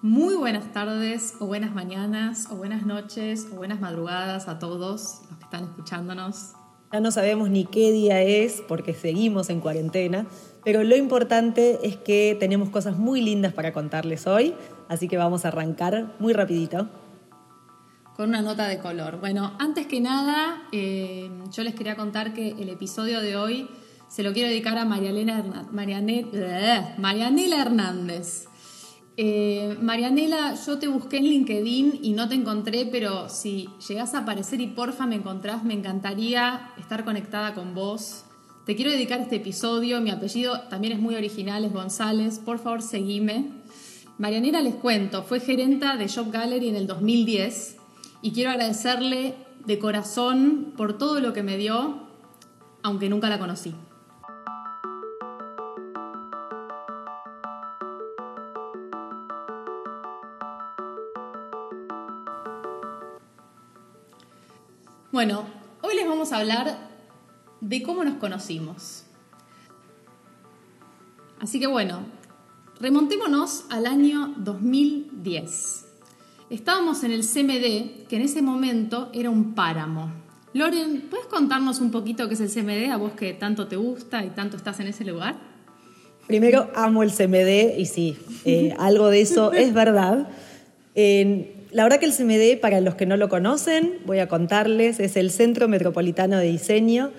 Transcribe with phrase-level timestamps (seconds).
[0.00, 4.78] Muy buenas tardes o buenas mañanas o buenas noches o buenas madrugadas a todos
[5.28, 6.54] los que están escuchándonos.
[6.92, 10.26] Ya no sabemos ni qué día es porque seguimos en cuarentena,
[10.64, 14.54] pero lo importante es que tenemos cosas muy lindas para contarles hoy,
[14.88, 16.88] así que vamos a arrancar muy rapidito.
[18.16, 19.20] Con una nota de color.
[19.20, 23.68] Bueno, antes que nada, eh, yo les quería contar que el episodio de hoy
[24.08, 28.47] se lo quiero dedicar a Marianela, Marianela Hernández.
[29.20, 34.18] Eh, Marianela, yo te busqué en LinkedIn y no te encontré, pero si llegás a
[34.18, 38.22] aparecer y porfa me encontrás, me encantaría estar conectada con vos.
[38.64, 42.80] Te quiero dedicar este episodio, mi apellido también es muy original, es González, por favor
[42.80, 43.50] seguime.
[44.18, 47.76] Marianela les cuento, fue gerenta de Shop Gallery en el 2010
[48.22, 49.34] y quiero agradecerle
[49.66, 52.06] de corazón por todo lo que me dio,
[52.84, 53.74] aunque nunca la conocí.
[65.18, 65.46] Bueno,
[65.82, 66.78] hoy les vamos a hablar
[67.60, 69.02] de cómo nos conocimos.
[71.40, 72.02] Así que bueno,
[72.78, 75.86] remontémonos al año 2010.
[76.50, 80.12] Estábamos en el CMD, que en ese momento era un páramo.
[80.52, 84.24] Loren, ¿puedes contarnos un poquito qué es el CMD, a vos que tanto te gusta
[84.24, 85.34] y tanto estás en ese lugar?
[86.28, 90.28] Primero, amo el CMD y sí, eh, algo de eso es verdad.
[91.70, 95.16] La verdad que el CMD, para los que no lo conocen, voy a contarles, es
[95.16, 97.10] el Centro Metropolitano de Diseño.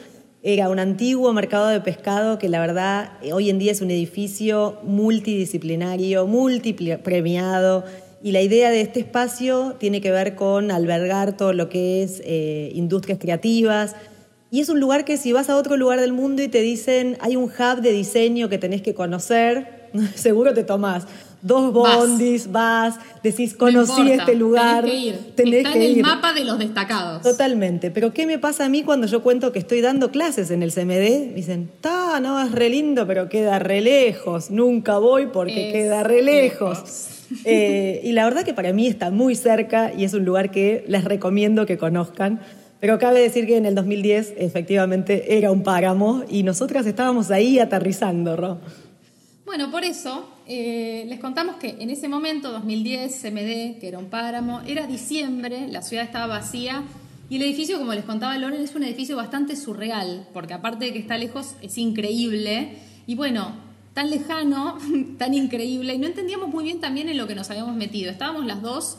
[0.42, 4.80] Era un antiguo mercado de pescado que la verdad hoy en día es un edificio
[4.84, 7.84] multidisciplinario, multipremiado.
[8.24, 12.22] Y la idea de este espacio tiene que ver con albergar todo lo que es
[12.26, 13.96] eh, industrias creativas.
[14.50, 17.18] Y es un lugar que si vas a otro lugar del mundo y te dicen
[17.20, 21.06] hay un hub de diseño que tenés que conocer, seguro te tomás
[21.42, 24.84] dos bondis, vas, decís, conocí este lugar.
[24.84, 25.36] Tenés que ir.
[25.36, 27.22] Tenés Está en el mapa de los destacados.
[27.22, 27.92] Totalmente.
[27.92, 30.74] Pero ¿qué me pasa a mí cuando yo cuento que estoy dando clases en el
[30.74, 31.34] CMD?
[31.36, 34.52] Dicen, está, no, es re lindo, pero queda re lejos.
[34.52, 37.16] Nunca voy porque queda re lejos.
[37.46, 40.84] Eh, y la verdad que para mí está muy cerca y es un lugar que
[40.88, 42.42] les recomiendo que conozcan.
[42.80, 47.60] Pero cabe decir que en el 2010 efectivamente era un páramo y nosotras estábamos ahí
[47.60, 48.58] aterrizando, Ro.
[49.46, 54.10] Bueno, por eso eh, les contamos que en ese momento, 2010, CMD, que era un
[54.10, 56.84] páramo, era diciembre, la ciudad estaba vacía
[57.30, 60.94] y el edificio, como les contaba Loren, es un edificio bastante surreal, porque aparte de
[60.94, 62.80] que está lejos, es increíble.
[63.06, 63.54] Y bueno,
[63.94, 64.80] tan lejano,
[65.20, 68.10] tan increíble, y no entendíamos muy bien también en lo que nos habíamos metido.
[68.10, 68.98] Estábamos las dos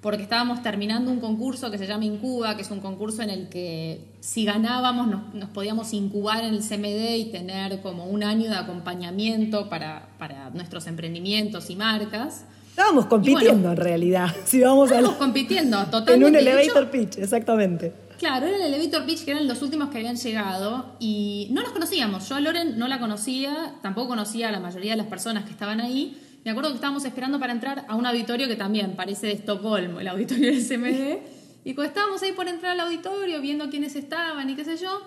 [0.00, 3.48] porque estábamos terminando un concurso que se llama Incuba, que es un concurso en el
[3.48, 8.56] que si ganábamos nos, podíamos incubar en el CMD y tener como un año de
[8.56, 12.44] acompañamiento para, para nuestros emprendimientos y marcas.
[12.70, 14.28] Estábamos compitiendo en realidad.
[14.44, 16.14] Si vamos estábamos compitiendo totalmente.
[16.14, 17.92] En un elevator pitch, exactamente.
[18.18, 21.72] Claro, era el elevator pitch que eran los últimos que habían llegado y no nos
[21.72, 22.28] conocíamos.
[22.28, 25.50] Yo a Loren no la conocía, tampoco conocía a la mayoría de las personas que
[25.50, 29.26] estaban ahí me acuerdo que estábamos esperando para entrar a un auditorio que también parece
[29.26, 31.18] de Estocolmo, el auditorio del CMD.
[31.64, 35.02] Y cuando estábamos ahí por entrar al auditorio, viendo quiénes estaban y qué sé yo,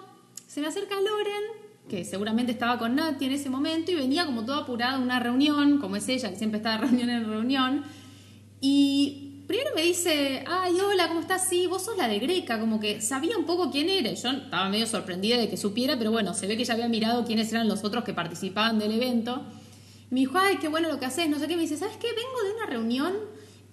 [0.48, 4.44] se me acerca Loren, que seguramente estaba con Nati en ese momento, y venía como
[4.44, 7.86] toda apurada a una reunión, como es ella, que siempre está de reunión en reunión.
[8.60, 11.48] Y primero me dice, ay, hola, ¿cómo estás?
[11.48, 14.12] Sí, vos sos la de Greca, como que sabía un poco quién era.
[14.12, 17.24] Yo estaba medio sorprendida de que supiera, pero bueno, se ve que ya había mirado
[17.24, 19.46] quiénes eran los otros que participaban del evento
[20.10, 21.56] me dijo, ay, qué bueno lo que haces, no sé qué.
[21.56, 22.08] Me dice, ¿sabes qué?
[22.08, 23.14] Vengo de una reunión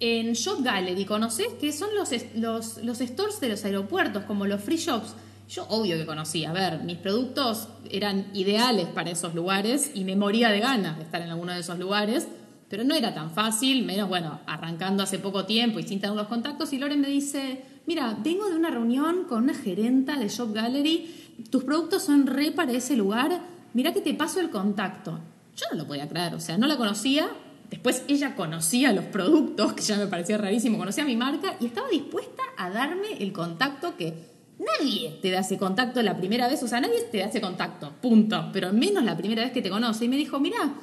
[0.00, 1.48] en Shop Gallery, ¿conoces?
[1.60, 5.14] Que son los, los, los stores de los aeropuertos, como los free shops.
[5.48, 10.16] Yo obvio que conocía, a ver, mis productos eran ideales para esos lugares y me
[10.16, 12.26] moría de ganas de estar en alguno de esos lugares,
[12.68, 16.26] pero no era tan fácil, menos, bueno, arrancando hace poco tiempo y sin tener los
[16.26, 16.72] contactos.
[16.72, 21.34] Y Loren me dice, mira, vengo de una reunión con una gerenta de Shop Gallery,
[21.48, 23.40] tus productos son re para ese lugar,
[23.72, 25.20] mira que te paso el contacto.
[25.56, 27.28] Yo no lo podía creer, o sea, no la conocía.
[27.70, 31.88] Después ella conocía los productos, que ya me parecía rarísimo, conocía mi marca y estaba
[31.88, 34.14] dispuesta a darme el contacto que
[34.58, 37.92] nadie te da ese contacto la primera vez, o sea, nadie te da ese contacto,
[38.00, 40.04] punto, pero menos la primera vez que te conoce.
[40.04, 40.74] Y me dijo, mira,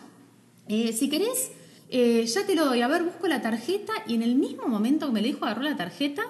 [0.67, 1.51] eh, si querés,
[1.89, 5.05] eh, ya te lo doy, a ver, busco la tarjeta y en el mismo momento
[5.07, 6.23] que me le dijo, agarró la tarjeta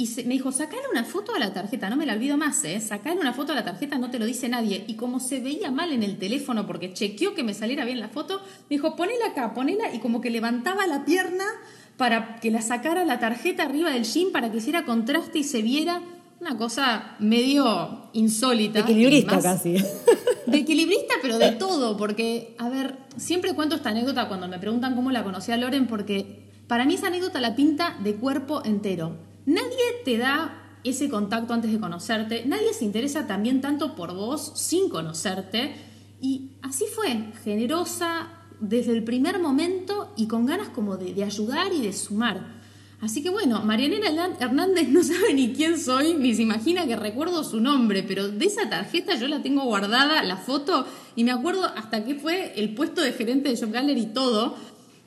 [0.00, 2.80] y me dijo, sacale una foto a la tarjeta, no me la olvido más, ¿eh?
[2.80, 4.82] Sacale una foto a la tarjeta, no te lo dice nadie.
[4.86, 8.08] Y como se veía mal en el teléfono porque chequeó que me saliera bien la
[8.08, 8.38] foto,
[8.70, 11.44] me dijo, ponela acá, ponela, y como que levantaba la pierna
[11.98, 15.60] para que la sacara la tarjeta arriba del jean para que hiciera contraste y se
[15.60, 16.00] viera
[16.40, 18.80] una cosa medio insólita.
[18.80, 19.74] De equilibrista casi.
[20.46, 24.94] De equilibrista, pero de todo, porque, a ver, siempre cuento esta anécdota cuando me preguntan
[24.94, 29.28] cómo la conocí a Loren, porque para mí esa anécdota la pinta de cuerpo entero
[29.50, 34.52] Nadie te da ese contacto antes de conocerte, nadie se interesa también tanto por vos
[34.54, 35.74] sin conocerte.
[36.20, 38.28] Y así fue, generosa
[38.60, 42.60] desde el primer momento y con ganas como de, ayudar y de sumar.
[43.00, 47.42] Así que bueno, Marianela Hernández no sabe ni quién soy, ni se imagina que recuerdo
[47.42, 50.86] su nombre, pero de esa tarjeta yo la tengo guardada, la foto,
[51.16, 54.54] y me acuerdo hasta que fue el puesto de gerente de Job Gallery y todo.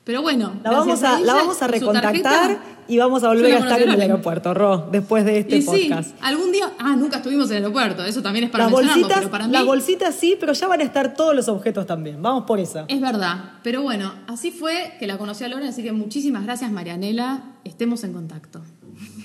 [0.04, 3.82] Pero bueno, la vamos a, la vamos a recontactar y vamos a volver a estar
[3.82, 6.10] en el aeropuerto, Ro, después de este podcast.
[6.10, 9.18] Sí, algún día, ah, nunca estuvimos en el aeropuerto, eso también es para las bolsitas,
[9.18, 12.20] pero para mí, Las bolsitas sí, pero ya van a estar todos los objetos también,
[12.22, 12.84] vamos por eso.
[12.88, 16.70] Es verdad, pero bueno, así fue que la conocí a Loren, así que muchísimas gracias
[16.70, 18.62] Marianela, estemos en contacto.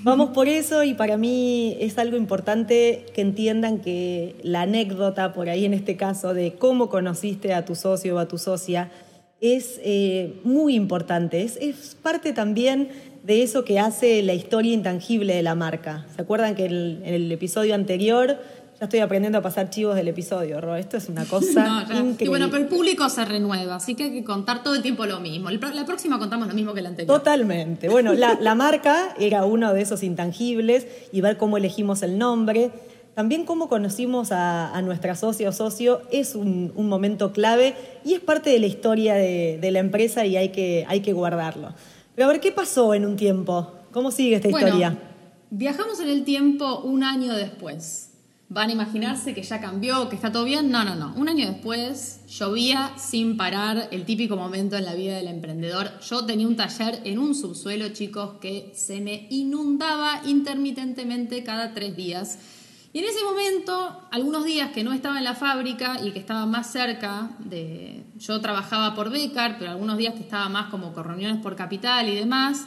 [0.01, 5.49] Vamos por eso y para mí es algo importante que entiendan que la anécdota por
[5.49, 8.91] ahí en este caso de cómo conociste a tu socio o a tu socia,
[9.41, 12.89] es eh, muy importante, es, parte también
[13.23, 16.05] de eso que hace la historia intangible de la marca.
[16.15, 18.37] ¿Se acuerdan que en el episodio anterior
[18.79, 20.77] ya estoy aprendiendo a pasar chivos del episodio, Ro.
[20.77, 22.25] Esto es una cosa increíble.
[22.25, 25.05] Y bueno, pero el público se renueva, así que hay que contar todo el tiempo
[25.05, 25.49] lo mismo.
[25.51, 27.17] La próxima contamos lo mismo que la anterior.
[27.17, 27.89] Totalmente.
[27.89, 32.71] Bueno, la, marca era uno de esos intangibles y ver cómo elegimos el nombre.
[33.19, 37.75] También cómo conocimos a, nuestra socia o socio es un, momento clave
[38.05, 41.73] y es parte de la historia de, la empresa y hay que, hay que guardarlo.
[42.15, 43.73] Pero a ver, ¿qué pasó en un tiempo?
[43.91, 44.97] ¿Cómo sigue esta historia?
[45.49, 48.11] Viajamos en el tiempo un año después.
[48.47, 50.71] ¿Van a imaginarse que ya cambió, que está todo bien?
[50.71, 51.13] No, no, no.
[51.17, 55.91] Un año después llovía sin parar, el típico momento en la vida del emprendedor.
[55.99, 61.97] Yo tenía un taller en un subsuelo, chicos, que se me inundaba intermitentemente cada tres
[61.97, 62.39] días
[62.91, 66.47] y en ese momento, algunos días que no estaba en la fábrica y que estaba
[66.47, 68.03] más cerca de...
[68.17, 72.09] Yo trabajaba por Becar, pero algunos días que estaba más como con reuniones por capital
[72.09, 72.65] y demás,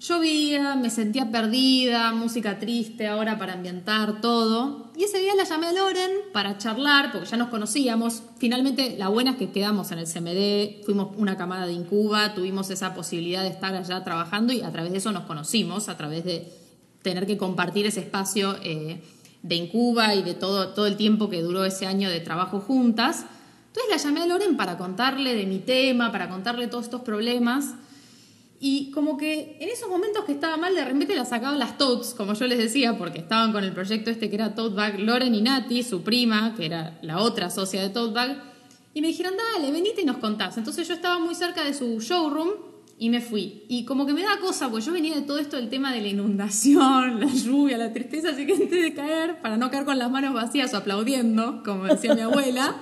[0.00, 4.90] llovía, me sentía perdida, música triste ahora para ambientar todo.
[4.96, 8.22] Y ese día la llamé a Loren para charlar, porque ya nos conocíamos.
[8.38, 12.70] Finalmente, la buena es que quedamos en el CMD, fuimos una camada de Incuba, tuvimos
[12.70, 16.24] esa posibilidad de estar allá trabajando y a través de eso nos conocimos, a través
[16.24, 16.50] de
[17.02, 18.56] tener que compartir ese espacio.
[18.62, 19.02] Eh,
[19.42, 23.26] de Incuba y de todo, todo el tiempo que duró ese año de trabajo juntas.
[23.68, 27.74] Entonces la llamé a Loren para contarle de mi tema, para contarle todos estos problemas.
[28.62, 32.12] Y como que en esos momentos que estaba mal, de repente la sacaban las Toads,
[32.14, 35.34] como yo les decía, porque estaban con el proyecto este que era Toad Bag, Loren
[35.34, 38.42] y Nati, su prima, que era la otra socia de Toad Bag,
[38.92, 40.58] y me dijeron, dale, venite y nos contás.
[40.58, 42.69] Entonces yo estaba muy cerca de su showroom
[43.00, 43.64] y me fui.
[43.66, 46.02] Y como que me da cosa, pues yo venía de todo esto del tema de
[46.02, 49.98] la inundación, la lluvia, la tristeza, así que antes de caer, para no caer con
[49.98, 52.76] las manos vacías o aplaudiendo, como decía mi abuela,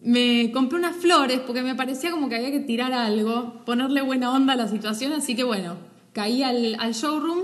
[0.00, 4.32] me compré unas flores porque me parecía como que había que tirar algo, ponerle buena
[4.32, 5.74] onda a la situación, así que bueno,
[6.12, 7.40] caí al, showroom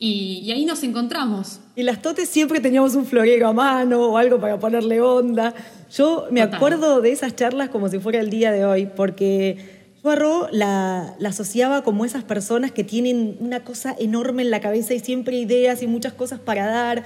[0.00, 1.60] y, ahí nos encontramos.
[1.76, 5.54] Y las totes siempre teníamos un florero a mano o algo para ponerle onda.
[5.94, 9.75] Yo me acuerdo de esas charlas como si fuera el día de hoy, porque
[10.06, 15.00] Barro la, asociaba como esas personas que tienen una cosa enorme en la cabeza y
[15.00, 17.04] siempre ideas y muchas cosas para dar,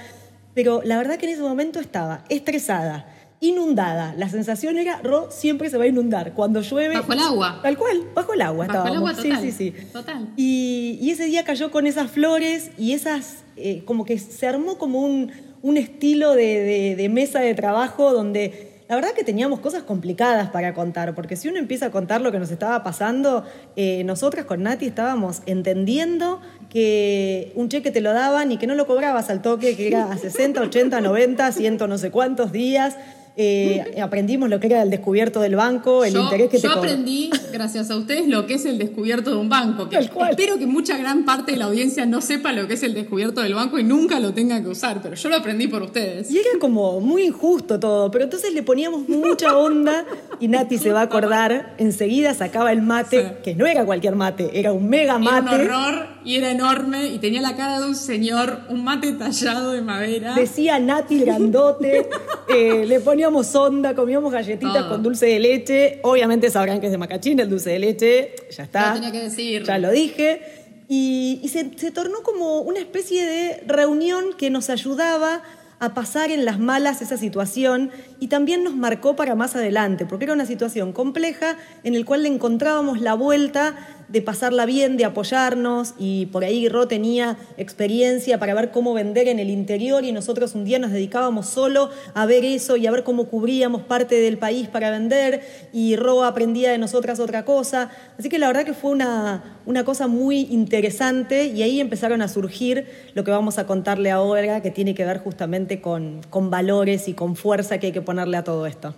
[0.53, 3.05] pero la verdad que en ese momento estaba estresada,
[3.41, 4.13] inundada.
[4.17, 6.33] La sensación era, Ro siempre se va a inundar.
[6.33, 6.95] Cuando llueve...
[6.95, 7.59] Bajo el agua.
[7.61, 9.85] Tal cual, bajo el agua bajo el agua total, sí, sí, sí.
[9.91, 10.29] Total.
[10.37, 14.99] Y, ese día cayó con esas flores y esas, eh, como que se armó como
[14.99, 15.31] un,
[15.75, 21.37] estilo de mesa de trabajo donde la verdad que teníamos cosas complicadas para contar, porque
[21.37, 23.45] si uno empieza a contar lo que nos estaba pasando,
[23.77, 28.75] eh, nosotras con Nati estábamos entendiendo que un cheque te lo daban y que no
[28.75, 32.97] lo cobrabas al toque, que era a 60, 80, 90, 100 no sé cuántos días.
[33.37, 37.29] Eh, aprendimos lo que era el descubierto del banco, el interés que te Yo aprendí,
[37.53, 39.87] gracias a ustedes, lo que es el descubierto de un banco.
[39.87, 42.93] Que espero que mucha gran parte de la audiencia no sepa lo que es el
[42.93, 46.29] descubierto del banco y nunca lo tenga que usar, pero yo lo aprendí por ustedes.
[46.29, 50.05] Y era como muy injusto todo, pero entonces le poníamos mucha onda
[50.39, 54.59] y Nati se va a acordar, enseguida sacaba el mate, que no era cualquier mate,
[54.59, 55.55] era un mega mate.
[55.55, 59.13] Era un horror y era enorme y tenía la cara de un señor, un mate
[59.13, 60.35] tallado de madera.
[60.35, 62.09] Decía Nati grandote,
[62.49, 65.99] eh, le ponía comíamos onda, comíamos galletitas con dulce de leche.
[66.01, 68.33] Obviamente sabrán que es de macachín el dulce de leche.
[68.49, 68.87] Ya está.
[68.87, 69.63] Lo tenía que decir.
[69.63, 70.41] Ya lo dije.
[70.87, 75.43] Y, se, se tornó como una especie de reunión que nos ayudaba
[75.77, 80.25] a pasar en las malas esa situación y también nos marcó para más adelante, porque
[80.25, 83.75] era una situación compleja en el cual le encontrábamos la vuelta
[84.11, 89.27] de pasarla bien, de apoyarnos y por ahí Ro tenía experiencia para ver cómo vender
[89.27, 92.91] en el interior y nosotros un día nos dedicábamos solo a ver eso y a
[92.91, 95.41] ver cómo cubríamos parte del país para vender
[95.71, 97.89] y Ro aprendía de nosotras otra cosa.
[98.17, 102.27] Así que la verdad que fue una, una cosa muy interesante y ahí empezaron a
[102.27, 107.07] surgir lo que vamos a contarle ahora que tiene que ver justamente con, con valores
[107.07, 108.93] y con fuerza que hay que ponerle a todo esto.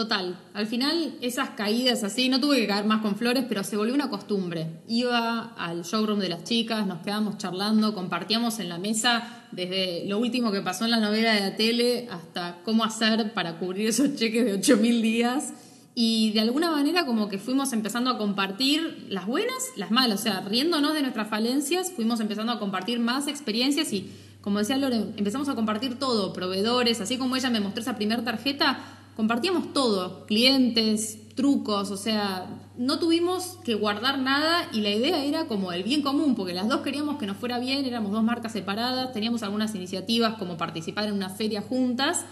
[0.00, 3.76] Total, al final esas caídas así, no tuve que caer más con flores, pero se
[3.76, 4.80] volvió una costumbre.
[4.88, 10.18] Iba al showroom de las chicas, nos quedábamos charlando, compartíamos en la mesa desde lo
[10.18, 14.16] último que pasó en la novela de la tele hasta cómo hacer para cubrir esos
[14.16, 15.52] cheques de 8.000 días.
[15.94, 20.22] Y de alguna manera como que fuimos empezando a compartir las buenas, las malas, o
[20.22, 25.12] sea, riéndonos de nuestras falencias, fuimos empezando a compartir más experiencias y, como decía Loren,
[25.18, 30.26] empezamos a compartir todo, proveedores, así como ella me mostró esa primera tarjeta, compartíamos todo,
[30.26, 35.82] clientes, trucos, o sea, no tuvimos que guardar nada y la idea era como el
[35.82, 39.42] bien común, porque las dos queríamos que nos fuera bien, éramos dos marcas separadas, teníamos
[39.42, 42.24] algunas iniciativas como participar en una feria juntas,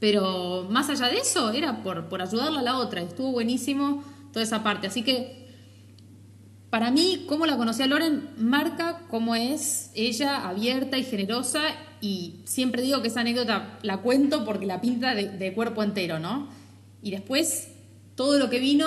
[0.00, 4.42] pero más allá de eso era por, por ayudarla a la otra, estuvo buenísimo toda
[4.42, 5.44] esa parte, así que
[6.74, 11.60] para mí, cómo la conocí a Loren marca cómo es ella abierta y generosa
[12.04, 16.50] y siempre digo que esa anécdota la cuento porque la pinta de, cuerpo entero, ¿no?
[17.02, 17.68] Y después
[18.14, 18.86] todo lo que vino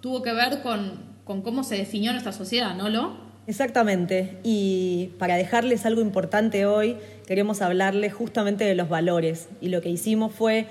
[0.00, 0.92] tuvo que ver con,
[1.24, 3.16] con cómo se definió nuestra sociedad, ¿no, Lo?
[3.48, 4.38] Exactamente.
[4.44, 6.94] Y para dejarles algo importante hoy,
[7.26, 9.48] queremos hablarles justamente de los valores.
[9.60, 10.68] Y lo que hicimos fue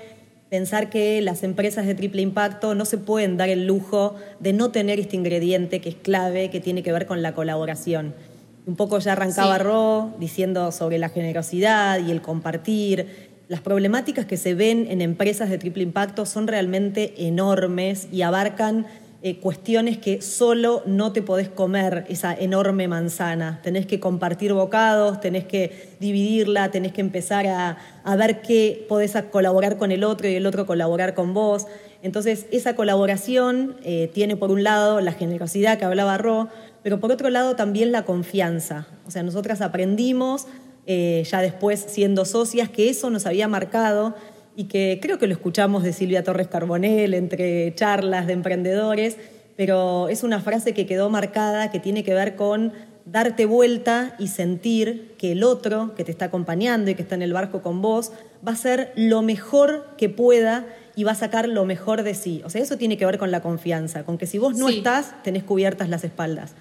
[0.48, 4.70] pensar que las empresas de triple impacto no se pueden dar el lujo de no
[4.70, 8.14] tener este ingrediente que es clave, que tiene que ver con la colaboración.
[8.64, 13.30] Un poco ya arrancaba Ro diciendo sobre la generosidad y el compartir.
[13.48, 18.86] Las problemáticas que se ven en empresas de triple impacto son realmente enormes y abarcan
[19.24, 23.60] eh, cuestiones que solo no te podés comer esa enorme manzana.
[23.62, 29.76] Tenés que compartir bocados, tenés que dividirla, tenés que empezar a, ver qué podés colaborar
[29.76, 31.66] con el otro y el otro colaborar con vos.
[32.02, 36.48] Entonces, esa colaboración eh, tiene por un lado la generosidad que hablaba Ro,
[36.82, 38.86] pero por otro lado también la confianza.
[39.06, 40.46] O sea, nosotras aprendimos
[40.86, 44.14] eh, ya después siendo socias que eso nos había marcado
[44.56, 49.16] y que creo que lo escuchamos de Silvia Torres Carbonell entre charlas de emprendedores,
[49.56, 52.72] pero es una frase que quedó marcada que tiene que ver con
[53.04, 57.22] darte vuelta y sentir que el otro que te está acompañando y que está en
[57.22, 58.12] el barco con vos
[58.46, 62.42] va a ser lo mejor que pueda y va a sacar lo mejor de sí.
[62.44, 65.14] O sea, eso tiene que ver con la confianza, con que si vos no estás,
[65.22, 66.54] tenés cubiertas las espaldas.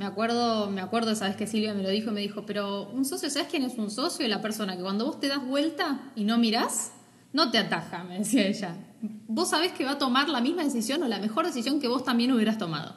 [0.00, 3.28] Me acuerdo, me acuerdo, sabes que Silvia me lo dijo, me dijo, pero un socio,
[3.28, 4.26] ¿sabes quién es un socio?
[4.28, 6.92] La persona que cuando vos te das vuelta y no mirás,
[7.34, 8.74] no te ataja, me decía ella.
[9.28, 12.02] Vos sabés que va a tomar la misma decisión o la mejor decisión que vos
[12.02, 12.96] también hubieras tomado.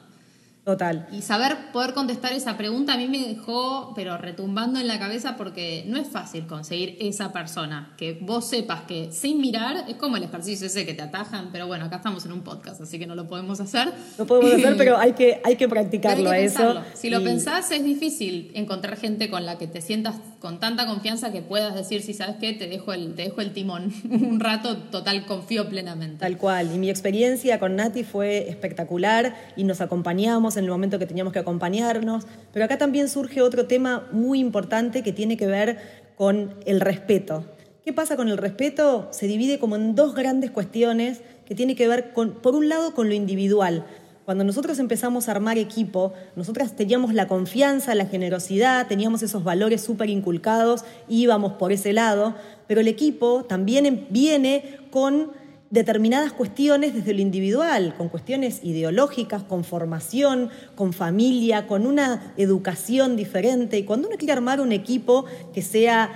[0.64, 1.06] Total.
[1.12, 5.36] Y saber poder contestar esa pregunta a mí me dejó, pero retumbando en la cabeza
[5.36, 7.92] porque no es fácil conseguir esa persona.
[7.98, 11.66] Que vos sepas que sin mirar, es como el ejercicio ese que te atajan, pero
[11.66, 13.92] bueno, acá estamos en un podcast, así que no lo podemos hacer.
[14.16, 16.82] No podemos hacer, pero hay que, hay que practicarlo a eso.
[16.94, 21.30] Si lo pensás, es difícil encontrar gente con la que te sientas con tanta confianza
[21.30, 24.76] que puedas decir, si sabes qué, te dejo el, te dejo el timón un rato,
[24.76, 26.18] total, confío plenamente.
[26.18, 26.70] Tal cual.
[26.74, 31.32] Y mi experiencia con Nati fue espectacular y nos acompañamos en el momento que teníamos
[31.32, 35.78] que acompañarnos, pero acá también surge otro tema muy importante que tiene que ver
[36.16, 37.44] con el respeto.
[37.84, 39.08] ¿Qué pasa con el respeto?
[39.10, 42.94] Se divide como en dos grandes cuestiones que tiene que ver con, por un lado,
[42.94, 43.84] con lo individual.
[44.24, 49.82] Cuando nosotros empezamos a armar equipo, nosotras teníamos la confianza, la generosidad, teníamos esos valores
[49.82, 52.34] súper inculcados, íbamos por ese lado,
[52.66, 55.32] pero el equipo también viene con
[55.74, 63.16] determinadas cuestiones desde lo individual, con cuestiones ideológicas, con formación, con familia, con una educación
[63.16, 63.76] diferente.
[63.76, 66.10] Y cuando uno quiere armar un equipo que sea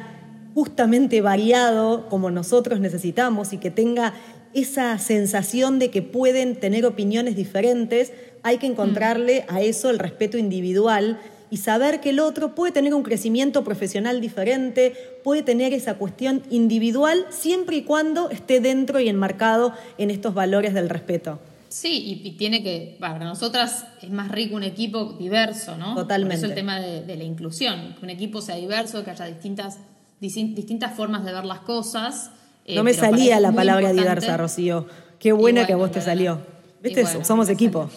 [0.55, 4.15] justamente variado como nosotros necesitamos y que tenga
[4.55, 8.13] esa sensación de que pueden tener opiniones diferentes,
[8.45, 11.19] hay que encontrarle a eso el respeto individual
[11.51, 16.43] y saber que el otro puede tener un crecimiento profesional diferente, puede tener esa cuestión
[16.51, 21.39] individual siempre y cuando esté dentro y enmarcado en estos valores del respeto.
[21.69, 25.95] Sí, y, tiene que, para nosotras es más rico un equipo diverso, ¿no?
[25.95, 26.37] Totalmente.
[26.37, 29.79] Por eso el tema de, la inclusión, que un equipo sea diverso, que haya distintas,
[30.19, 32.31] distintas formas de ver las cosas.
[32.65, 34.87] Eh, no me salía la palabra diversa, Rocío.
[35.19, 36.41] Qué buena que a vos te salió.
[36.83, 37.05] ¿Viste?
[37.25, 37.91] Somos equipo.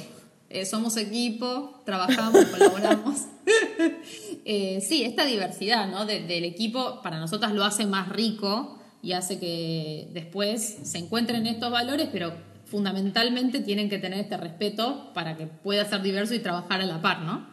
[0.54, 3.26] Eh, somos equipo, trabajamos, colaboramos.
[4.44, 6.06] Eh, sí, esta diversidad ¿no?
[6.06, 11.72] del equipo para nosotras lo hace más rico y hace que después se encuentren estos
[11.72, 12.34] valores, pero
[12.66, 17.02] fundamentalmente tienen que tener este respeto para que pueda ser diverso y trabajar a la
[17.02, 17.46] par, ¿no?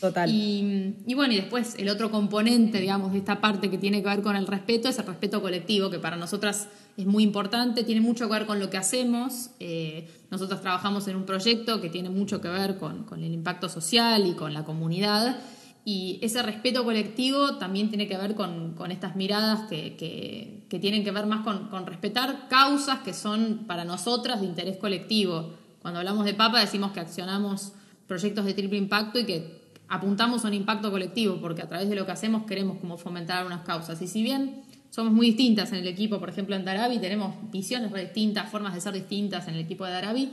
[0.00, 0.28] Total.
[0.30, 4.22] Y, bueno, y después el otro componente, digamos, de esta parte que tiene que ver
[4.22, 8.26] con el respeto es el respeto colectivo, que para nosotras es muy importante, tiene mucho
[8.26, 9.50] que ver con lo que hacemos.
[9.60, 13.68] Eh, nosotros trabajamos en un proyecto que tiene mucho que ver con, con el impacto
[13.68, 15.36] social y con la comunidad.
[15.84, 21.04] Y ese respeto colectivo también tiene que ver con, con estas miradas que, que, tienen
[21.04, 25.52] que ver más con, con, respetar causas que son para nosotras de interés colectivo.
[25.80, 27.72] Cuando hablamos de Papa decimos que accionamos
[28.08, 31.94] proyectos de triple impacto y que apuntamos a un impacto colectivo, porque a través de
[31.94, 34.02] lo que hacemos queremos como fomentar unas causas.
[34.02, 34.65] Y si bien
[34.96, 38.80] somos muy distintas en el equipo, por ejemplo en Darabi tenemos visiones distintas, formas de
[38.80, 40.30] ser distintas en el equipo de Darabi,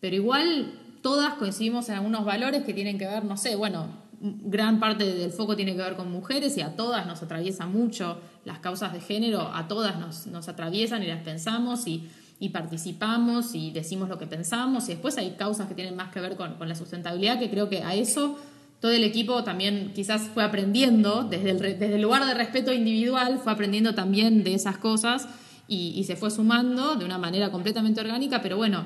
[0.00, 0.72] pero igual
[1.02, 3.86] todas coincidimos en algunos valores que tienen que ver, no sé, bueno,
[4.22, 8.18] gran parte del foco tiene que ver con mujeres y a todas nos atraviesa mucho.
[8.46, 12.08] Las causas de género, a todas nos, nos atraviesan y las pensamos y,
[12.40, 14.88] y, participamos y decimos lo que pensamos.
[14.88, 17.68] Y después hay causas que tienen más que ver con, con la sustentabilidad que creo
[17.68, 18.38] que a eso
[18.80, 23.94] todo el equipo también quizás fue aprendiendo, desde el, lugar de respeto individual, fue aprendiendo
[23.94, 25.28] también de esas cosas
[25.66, 28.84] y, y, se fue sumando de una manera completamente orgánica, pero bueno,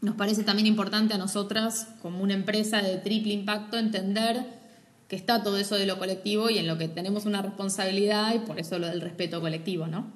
[0.00, 4.44] nos parece también importante a nosotras, como una empresa de triple impacto, entender
[5.08, 8.38] que está todo eso de lo colectivo y en lo que tenemos una responsabilidad y
[8.40, 10.06] por eso lo del respeto colectivo, ¿no?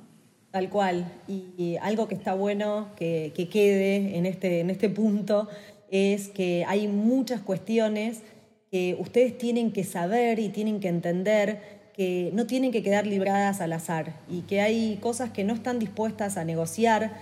[0.50, 1.12] Tal cual.
[1.26, 5.48] Y, algo que está bueno que, que quede en este, en este punto
[5.90, 8.22] es que hay muchas cuestiones
[8.70, 13.60] que ustedes tienen que saber y tienen que entender que no tienen que quedar libradas
[13.60, 17.12] al azar y que hay cosas que no están dispuestas a negociar.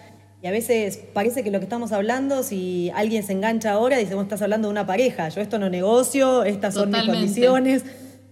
[0.43, 4.15] Y a veces parece que lo que estamos hablando, si alguien se engancha ahora, dice,
[4.15, 7.85] vos estás hablando de una pareja, yo esto no negocio, estas son mis condiciones.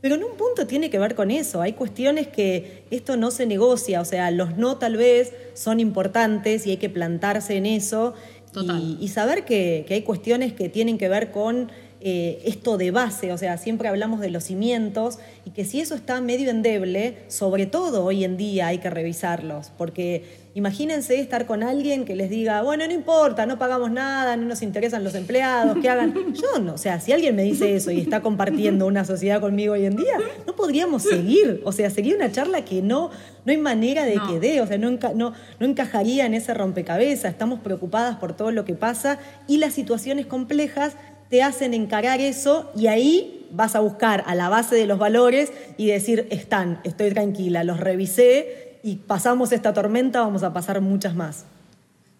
[0.02, 1.62] Pero en un punto tiene que ver con eso.
[1.62, 6.66] Hay cuestiones que esto no se negocia, o sea, los no tal vez son importantes
[6.66, 8.12] y hay que plantarse en eso
[8.54, 11.73] y, y, saber que, que hay cuestiones que tienen que ver con
[12.06, 15.94] eh, esto de base, o sea, siempre hablamos de los cimientos y que si eso
[15.94, 21.62] está medio endeble, sobre todo hoy en día hay que revisarlos, porque imagínense estar con
[21.62, 25.78] alguien que les diga, bueno, no importa, no pagamos nada, no nos interesan los empleados,
[25.81, 26.12] que hagan.
[26.35, 29.72] Yo no, o sea, si alguien me dice eso y está compartiendo una sociedad conmigo
[29.72, 33.12] hoy en día, no podríamos seguir, o sea, sería una charla que no,
[33.46, 37.33] no hay manera de que dé, o sea, no, no, no encajaría en ese rompecabezas,
[37.33, 42.70] estamos preocupadas por todo lo que pasa y las situaciones complejas te hacen encarar eso
[42.76, 47.10] y ahí vas a buscar a la base de los valores y decir, están, estoy
[47.10, 51.46] tranquila, los revisé y pasamos esta tormenta, vamos a pasar muchas más.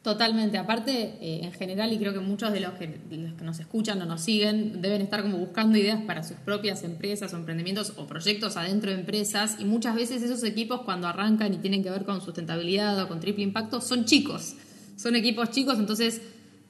[0.04, 0.58] Totalmente.
[0.58, 4.02] Aparte, eh, en general, y creo que muchos de los, que, los que nos escuchan
[4.02, 8.06] o nos siguen deben estar como buscando ideas para sus propias empresas o emprendimientos o
[8.06, 9.56] proyectos adentro de empresas.
[9.58, 13.18] Y muchas veces esos equipos cuando arrancan y tienen que ver con sustentabilidad o con
[13.18, 14.56] triple impacto son chicos.
[14.96, 16.20] Son equipos chicos, entonces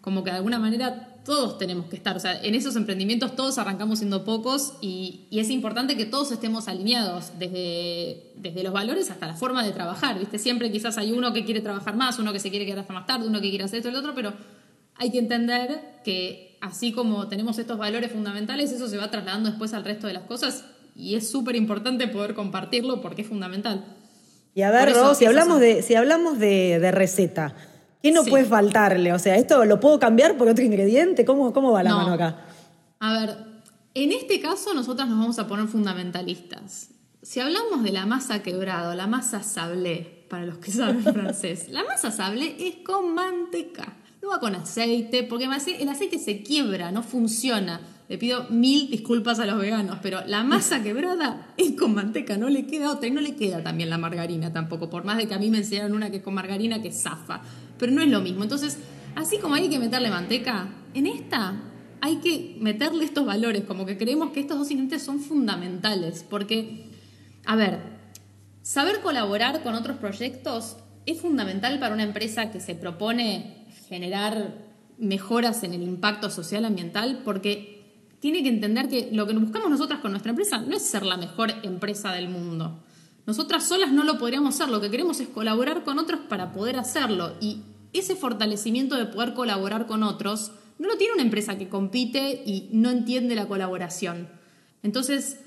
[0.00, 3.56] como que de alguna manera todos tenemos que estar, o sea, en esos emprendimientos todos
[3.58, 9.10] arrancamos siendo pocos y, y, es importante que todos estemos alineados, desde, desde los valores
[9.10, 10.38] hasta la forma de trabajar, ¿viste?
[10.38, 13.06] Siempre quizás hay uno que quiere trabajar más, uno que se quiere quedar hasta más
[13.06, 14.34] tarde, uno que quiere hacer esto y el otro, pero
[14.96, 19.72] hay que entender que así como tenemos estos valores fundamentales, eso se va trasladando después
[19.72, 23.84] al resto de las cosas y es súper importante poder compartirlo porque es fundamental.
[24.54, 27.56] Y a ver, Ro, si hablamos, de, si hablamos de, de receta,
[28.04, 28.28] ¿Qué no sí.
[28.28, 29.14] puede faltarle?
[29.14, 31.24] O sea, ¿esto lo puedo cambiar por otro ingrediente?
[31.24, 31.96] ¿Cómo, cómo va la no.
[31.96, 32.44] mano acá?
[33.00, 33.36] A ver,
[33.94, 36.90] en este caso nosotras nos vamos a poner fundamentalistas.
[37.22, 41.82] Si hablamos de la masa quebrada, la masa sablé, para los que saben francés, la
[41.82, 43.96] masa sablé es con manteca.
[44.20, 47.80] No va con aceite, porque el aceite se quiebra, no funciona.
[48.08, 52.48] Le pido mil disculpas a los veganos, pero la masa quebrada es con manteca, no
[52.48, 55.34] le queda otra y no le queda también la margarina tampoco, por más de que
[55.34, 57.42] a mí me enseñaron una que es con margarina que zafa
[57.78, 58.42] pero no es lo mismo.
[58.42, 58.78] Entonces,
[59.14, 61.60] así como hay que meterle manteca, en esta
[62.00, 66.90] hay que meterle estos valores, como que creemos que estos dos ingredientes son fundamentales, porque,
[67.46, 67.80] a ver,
[68.62, 74.54] saber colaborar con otros proyectos es fundamental para una empresa que se propone generar
[74.98, 77.83] mejoras en el impacto social ambiental, porque
[78.24, 81.18] tiene que entender que lo que buscamos nosotras con nuestra empresa no es ser la
[81.18, 82.82] mejor empresa del mundo.
[83.26, 86.76] Nosotras solas no lo podríamos hacer, lo que queremos es colaborar con otros para poder
[86.76, 87.34] hacerlo.
[87.42, 87.58] Y
[87.92, 92.70] ese fortalecimiento de poder colaborar con otros no lo tiene una empresa que compite y
[92.72, 94.26] no entiende la colaboración.
[94.82, 95.40] Entonces,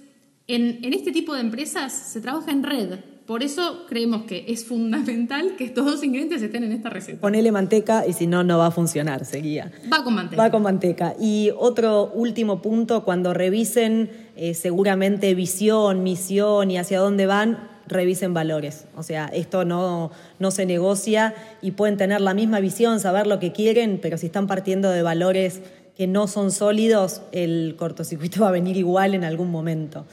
[0.45, 4.63] en, en este tipo de empresas se trabaja en red Por eso creemos que es
[4.63, 7.19] fundamental que estos dos ingredientes estén en esta receta.
[7.19, 9.69] Ponele manteca y si no, no va a funcionar, seguía.
[9.91, 10.41] Va con manteca.
[10.41, 11.13] Va con manteca.
[11.19, 18.33] Y otro último punto, cuando revisen eh, seguramente visión, misión y hacia dónde van, revisen
[18.33, 18.85] valores.
[18.95, 20.09] O sea, esto no,
[20.39, 24.27] no se negocia y pueden tener la misma visión, saber lo que quieren, pero si
[24.27, 25.61] están partiendo de valores
[25.97, 30.05] que no son sólidos, el cortocircuito va a venir igual en algún momento.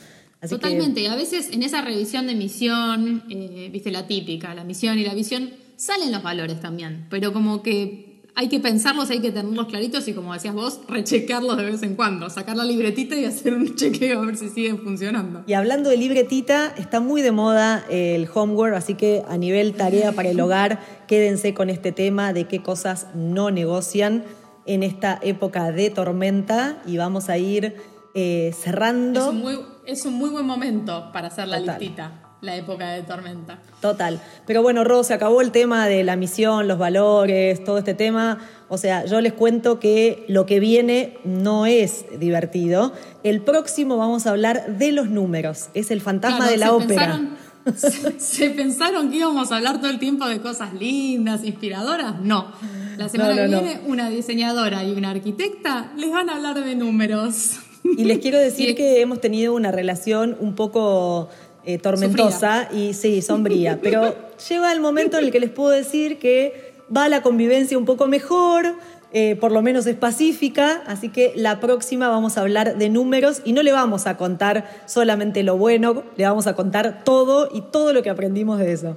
[0.48, 4.98] Totalmente, y a veces en esa revisión de misión, eh, viste la típica, la misión
[4.98, 9.30] y la visión, salen los valores también, pero como que hay que pensarlos, hay que
[9.30, 13.24] tenerlos claritos y como decías vos, rechecarlos de vez en cuando, sacar la libretita y
[13.24, 15.44] hacer un chequeo a ver si siguen funcionando.
[15.46, 20.12] Y hablando de libretita, está muy de moda el homework, así que a nivel tarea
[20.12, 24.24] para el hogar, quédense con este tema de qué cosas no negocian
[24.66, 27.76] en esta época de tormenta y vamos a ir
[28.14, 29.20] eh, cerrando.
[29.20, 29.58] Es
[30.04, 33.58] un, muy, buen momento para hacer la listita la época de tormenta.
[33.80, 34.20] Total.
[34.46, 38.38] Pero bueno, Ro, se acabó el tema de la misión, los valores, todo este tema.
[38.68, 42.92] O sea, yo les cuento que lo que viene no es divertido.
[43.22, 45.68] El próximo vamos a hablar de los números.
[45.74, 47.20] Es el fantasma de la ópera.
[48.18, 52.20] ¿Se pensaron que íbamos a hablar todo el tiempo de cosas lindas, inspiradoras?
[52.20, 52.52] No.
[52.98, 57.58] La semana que viene, una diseñadora y una arquitecta les van a hablar de números.
[57.96, 61.28] Y les quiero decir que hemos tenido una relación un poco
[61.64, 63.78] eh, tormentosa y sí, sombría.
[63.82, 64.14] Pero
[64.48, 68.06] llega el momento en el que les puedo decir que va la convivencia un poco
[68.06, 68.74] mejor,
[69.12, 73.42] eh, por lo menos es pacífica, así que la próxima vamos a hablar de números
[73.44, 77.60] y no le vamos a contar solamente lo bueno, le vamos a contar todo y
[77.60, 78.96] todo lo que aprendimos de eso.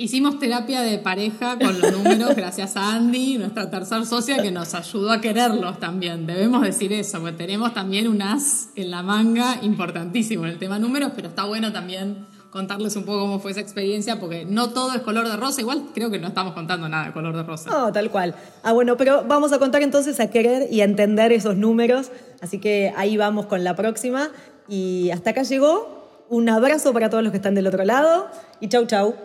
[0.00, 4.72] Hicimos terapia de pareja con los números gracias a Andy, nuestra tercer socia, que nos
[4.72, 6.24] ayudó a quererlos también.
[6.24, 10.78] Debemos decir eso, porque tenemos también un as en la manga importantísimo en el tema
[10.78, 14.94] números, pero está bueno también contarles un poco cómo fue esa experiencia, porque no todo
[14.94, 15.62] es color de rosa.
[15.62, 17.68] Igual creo que no estamos contando nada de color de rosa.
[17.68, 18.36] No, tal cual.
[18.62, 22.12] Ah, bueno, pero vamos a contar entonces a querer y a entender esos números.
[22.40, 24.28] Así que ahí vamos con la próxima.
[24.68, 25.98] Y hasta acá llegó.
[26.28, 28.28] Un abrazo para todos los que están del otro lado.
[28.60, 29.16] Y chau, chau.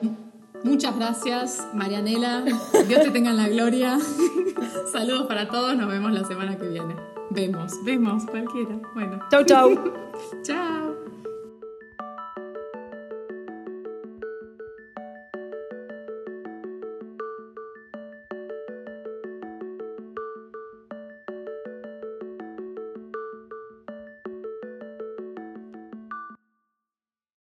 [0.63, 2.41] Muchas gracias, Marianela.
[2.87, 3.99] Dios te tenga en la gloria.
[4.91, 5.75] Saludos para todos.
[5.75, 6.95] Nos vemos la semana que viene.
[7.29, 8.79] Vemos, vemos, cualquiera.
[8.93, 9.19] Bueno.
[9.29, 9.93] Chau, chau.
[10.43, 10.92] chao.